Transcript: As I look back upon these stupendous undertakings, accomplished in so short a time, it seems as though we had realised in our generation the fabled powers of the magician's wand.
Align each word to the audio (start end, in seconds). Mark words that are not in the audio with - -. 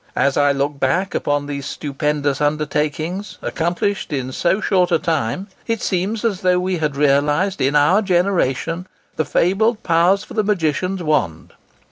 As 0.15 0.35
I 0.35 0.51
look 0.51 0.79
back 0.79 1.13
upon 1.13 1.45
these 1.45 1.67
stupendous 1.67 2.41
undertakings, 2.41 3.37
accomplished 3.39 4.11
in 4.11 4.31
so 4.31 4.59
short 4.59 4.91
a 4.91 4.97
time, 4.97 5.47
it 5.67 5.79
seems 5.79 6.25
as 6.25 6.41
though 6.41 6.57
we 6.57 6.77
had 6.79 6.95
realised 6.95 7.61
in 7.61 7.75
our 7.75 8.01
generation 8.01 8.87
the 9.15 9.25
fabled 9.25 9.83
powers 9.83 10.25
of 10.27 10.35
the 10.35 10.43
magician's 10.43 11.03
wand. 11.03 11.53